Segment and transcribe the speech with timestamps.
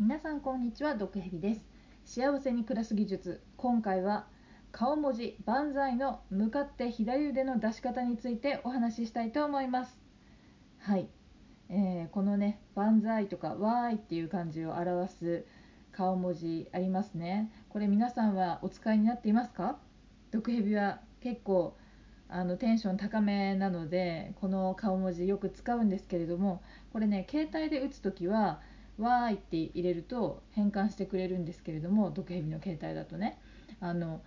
[0.00, 1.66] 皆さんこんにちは毒蛇です。
[2.04, 3.42] 幸せに暮らす技術。
[3.56, 4.28] 今回は
[4.70, 9.98] 顔文字万歳の向かって左腕の出し方についてお話ししたいと思います。
[10.78, 11.08] はい、
[11.68, 15.46] えー、このね万歳とかわーいっていう感じを表す
[15.90, 17.50] 顔文字ありますね。
[17.68, 19.80] これ皆さんはお使いになっていますか？
[20.30, 21.76] 毒蛇は結構
[22.28, 26.62] あのテンション高めなのでこの顔文字よく使うんですけれども
[26.92, 28.60] これね携帯で打つ時は
[28.98, 33.38] わーいって入れると変換してくれるんですけれども毒蛇の携帯だとね
[33.80, 34.20] あの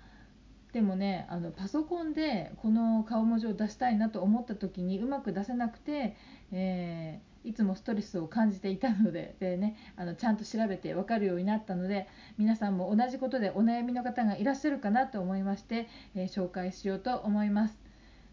[0.74, 6.16] でもねあのパソコンでこの顔文字を出したいなと思った時にうまく出せなくて、
[6.54, 17.78] えー、いつもストレスを感じていたのでで、ね、あのちゃんと調べて分かるようになったので皆さんも同じことでお悩みの方がいらっしゃるかなと思いまして、えー、紹介しようと思います。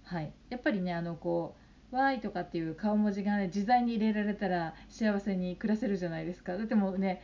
[0.05, 6.57] はい、やっぱりねあのこうわーいとかっていう顔文字がね自在に入れられたら幸せに暮らせるじゃないですか。
[6.57, 7.23] だってもうね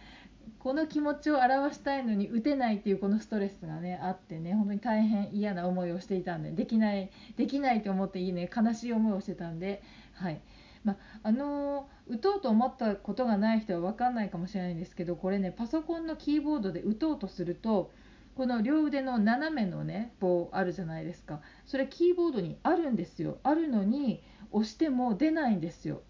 [0.58, 9.82] この気持ちを表したいのに打てないっていうこのストレスがねあってね本当に大変嫌な思いをしていたんでできないできないと思っていいね悲しい思いをしてたんで
[10.14, 10.40] はい。
[10.84, 17.90] まあのー、打とうと思ったことがない人は分かんないかもしれないんですけどこれねパソコンのキーボードで打とうとすると
[18.34, 21.40] この両腕の斜めのね棒あるじゃないですか。
[21.64, 23.38] それキーボードにあるんですよ。
[23.44, 24.22] あるのに
[24.54, 26.00] 押しても出ないんですよ。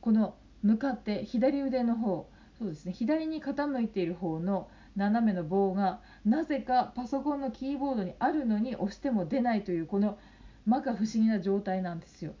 [0.00, 2.30] この向かって左腕の方。
[2.58, 2.92] そうですね。
[2.92, 10.18] 左に傾いている方の斜めの棒がなぜかパソコンのキーボードにあるのに押しても出ないというこの
[10.64, 12.32] 摩訶不思議な状態なんですよ。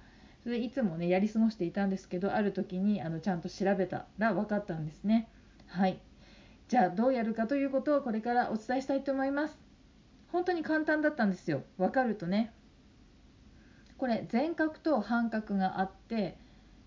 [0.42, 5.28] それいつもねやり過ごしていたんですけどある時にあのちゃんと調べたら分かったんですね。
[5.66, 5.98] はい。
[6.68, 9.58] じゃあどうやるかということをこれからお伝えしたいと思います。
[10.30, 11.62] 本当に簡単だったんですよ。
[11.76, 12.52] 分かるとね。
[14.00, 16.38] これ全角と半角があって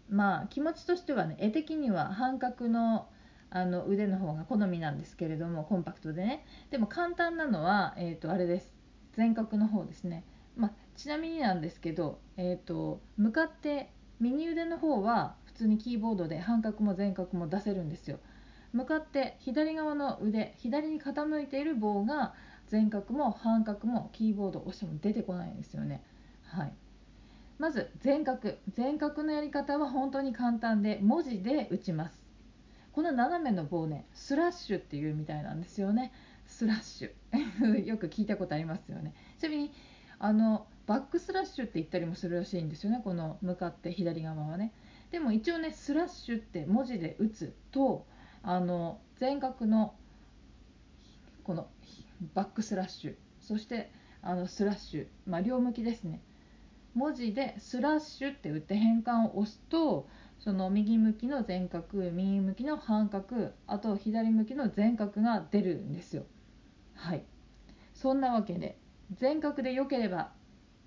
[0.09, 3.07] まあ気持ちとしてはね絵的には半角の
[3.51, 6.43] あの腕の方が好みなんですけれどもコンパクトでね。
[6.71, 8.71] でも簡単なのは、えー、とあれです。
[9.11, 10.23] 全角の方ですね、
[10.57, 18.17] まあ、ちなみになんですけど、えーと向かって右腕の方は普通にキーボードで半角も全角も出せるんですよ。
[18.71, 22.33] 向かって左側の腕左に傾いている棒が
[22.69, 26.01] 全角も半角もキーボード押しても出てこないんですよね。
[26.43, 26.73] はい、
[27.59, 32.23] まず全角全角のやり方は本当に簡単で文字で打ちます。
[32.91, 36.11] この斜めの棒ねスラッシュっていうみたいなんですよね。
[36.45, 37.79] スラッシュ。
[37.85, 39.13] よく聞いたことありますよね。
[39.39, 39.71] ちなみに
[40.19, 43.01] あのバックスラッシュって言ったりもするらしいんですよね。
[43.03, 44.73] この向かって左側はね。
[45.11, 48.05] でも一応ねスラッシュって文字で打つと
[48.41, 49.95] あの全角の
[51.43, 51.67] この
[52.33, 53.15] バックスラッシュ。
[53.39, 53.91] そして
[54.21, 56.21] あのスラッシュ、まあ、両向きですね。
[56.95, 60.07] 文字でスラッシュって打って変換を押すと
[60.39, 66.25] その右向きの全角右向きの半角あと左向きの全角が出るんですよ。
[66.95, 67.23] はい。
[67.93, 68.77] そんなわけで
[69.13, 70.31] 全角で良ければ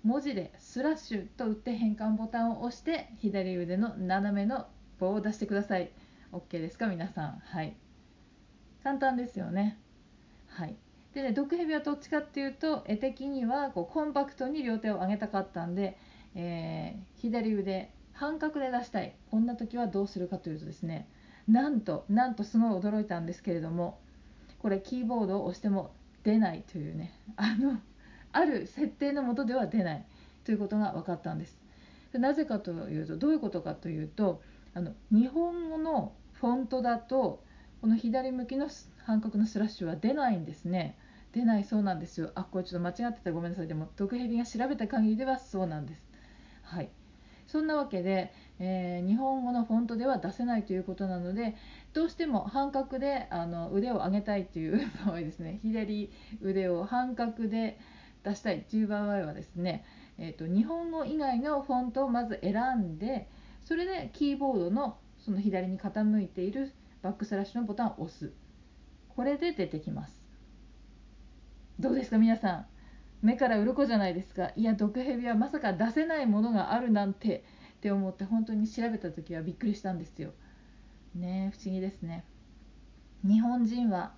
[0.03, 4.67] 文字でスラッシュと打って変換ボタンを押して左腕の斜めの
[4.99, 5.91] 棒を出してください。
[6.31, 6.87] OK ですか？
[6.87, 7.41] 皆さん。
[7.43, 7.75] はい。
[8.83, 9.77] 簡単ですよね。
[10.47, 10.75] はい。
[11.17, 15.97] でね毒蛇はどっちかっていうと絵的にはこうコンパクトに両手を上げたかったんで、
[16.35, 19.15] えー、左腕半角で出したい。
[19.31, 21.07] こんな時はどうするかというとですね
[21.47, 23.97] なんとなんとすごい驚いたんですけれども
[24.59, 25.91] これキーボードを押しても
[26.23, 27.79] 出ないというねあの
[28.31, 30.05] ある設定のもとでは出ない。
[30.43, 31.59] ということが分かったんです。
[32.13, 34.39] なぜかというとどういうことかというと
[34.75, 37.41] あの日本語のフォントだと
[37.81, 38.69] この左向きの
[39.07, 40.97] 半角のスラッシュは出ないんですね。
[41.31, 42.31] 出ないそうなんですよ。
[42.35, 43.29] あこれちょっと間違ってた。
[43.29, 43.67] らごめんなさい。
[43.69, 46.03] でも毒蛇が調べた限りではそうなんです。
[46.61, 46.89] はい。
[47.47, 51.55] そんなわけで、えー、日本語のフォントでは出せないということなので
[51.93, 55.61] どうしても半角であの腕を上げたいという 場合ですね。
[55.63, 57.79] 左腕を半角で
[58.25, 59.85] 出したいという場合はですね、
[60.17, 63.29] えーと、日本語以外のフォントをまず選んで
[63.63, 68.33] それでキーボードのその左に傾いているバックスラッシュのボタンを押す。
[69.17, 70.13] これで出てきます。
[71.79, 72.65] どうですか皆さん。
[73.23, 74.51] 目から鱗じゃないですか。
[74.55, 77.43] いや毒蛇はまさか出せないものがあるなんて
[77.77, 80.33] って思って本当に調べた時はびっくりしたんですよ。
[81.15, 82.25] ね不思議ですね。
[83.23, 84.13] 日本人は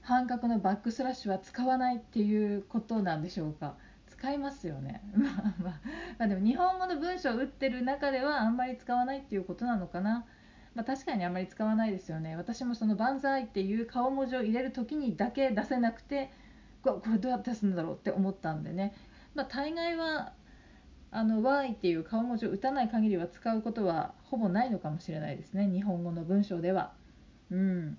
[0.00, 3.76] 半角のバックスラッシュは使わないっていうことなんでしょうか。
[4.08, 5.00] 使いますよね。
[5.14, 5.80] まあまあ、
[6.18, 10.26] まあ、でも日本語の文章を打ってる中ではあんまり使わないっていうことなのかな。
[10.74, 12.36] まあ、確かにあまり使わないですよね。
[12.36, 16.30] 私もその「万歳」っていう顔文字を入れる時にだけ出せなくて
[16.82, 18.94] これどうやって出すんだろうって思ったんでね、
[19.34, 20.32] まあ、大概は
[21.10, 25.68] あの Y っていう顔文字を打たない限りは使うことはほぼないのかもしれないですね。
[25.68, 26.92] 日本語の文章では。
[27.50, 27.98] うん。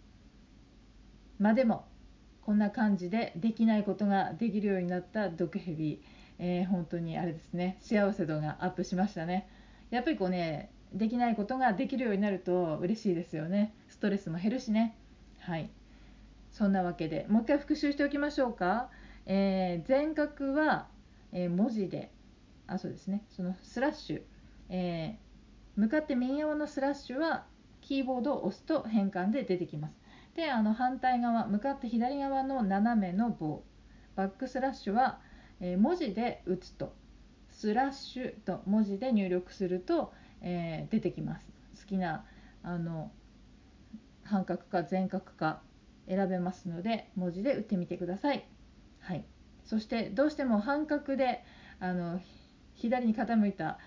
[1.40, 1.86] まあでも
[2.42, 6.02] こんな感じでできないことができるようになった毒蛇、
[6.40, 7.78] えー、本当にあれですね。
[7.80, 9.48] 幸せ度がアップしましたね。
[9.92, 13.76] やっぱりこうねできないことができるようになると嬉しいですよね。
[13.90, 14.98] ストレスも減るしね。
[15.40, 15.70] はい。
[16.52, 18.90] そんなわけでもう一回復習しておきましょうか、
[19.26, 20.88] えー、全角は、
[21.34, 22.12] えー、文字で。
[22.68, 23.24] あそうですね。
[23.30, 24.22] そのスラッシュ、
[24.70, 27.46] えー、向かって右側のスラッシュは
[27.82, 29.96] キーボードを押すと変換で出てきます。
[30.36, 33.64] であの反対側向かって左側の斜めの棒。
[34.16, 35.20] バックスラッシュは、
[35.60, 36.94] え文字で打つと。
[37.52, 40.14] スラッシュと文字で入力すると、
[40.46, 41.46] えー、出てきます。
[41.82, 42.24] 好きな
[42.64, 43.12] あの
[44.24, 45.62] 半角か全角か
[46.08, 48.46] 選べますので文字で打ってみてください、
[49.00, 49.26] はい、
[49.66, 51.44] そしてどうしても半角で
[51.80, 52.20] あの
[52.74, 53.80] 左に傾いた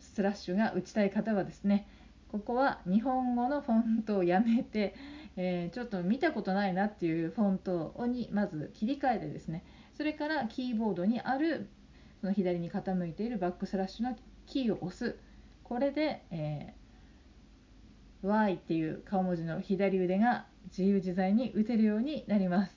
[0.00, 1.88] スラッシュが打ちたい方はですね
[2.30, 4.94] ここは日本語のフォントをやめて、
[5.36, 9.64] えー、ちょっと見たことないなっていうフォントにまず切り替えてですね
[9.94, 11.68] それからキーボードにある
[12.20, 14.16] その左に傾いているバックスラッシュの
[14.46, 15.18] キーを押す
[15.72, 22.76] これで、えー、Y っていう顔文字の左腕が自由自在に打てるようになります。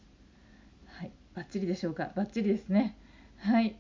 [0.85, 2.13] はい、バッチリでしょうか？
[2.15, 2.97] バッチリですね。
[3.39, 3.75] はい。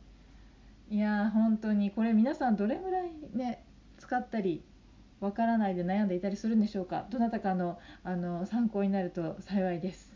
[0.89, 1.91] いやー本当に。
[1.91, 3.63] これ皆さんどれぐらいね
[3.99, 4.65] 使ったり
[5.21, 7.05] わからないで悩んでいたりするんでしょうか？
[7.09, 10.13] どなたかのあの参考になると幸いです。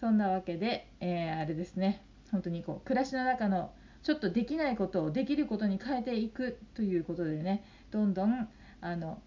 [0.00, 2.02] そんなわけで、えー、あれですね。
[2.32, 3.72] 本当にこう暮らしの中の
[4.02, 7.62] ちょっとできないことをできることに変えていくということでね。
[7.90, 8.48] どんどん
[8.80, 9.22] あの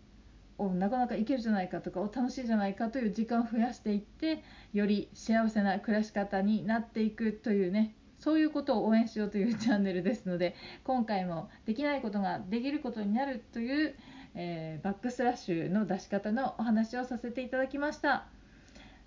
[0.58, 13.96] おなかなかいけるじゃないかとかお楽しいじゃないかという時間を増やしていってより幸せな暮らし方になっていくというねそういうことを応援しようというチャンネルですので今回もできないことができることになるという、
[14.36, 18.28] えー、バックスラッシュの出し方のお話をさせていただきました。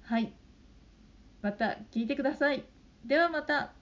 [0.04, 0.32] はい。
[1.42, 2.64] また聞いてください。
[3.04, 3.81] ではまた。